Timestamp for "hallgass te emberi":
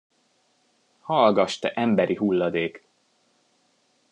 1.01-2.15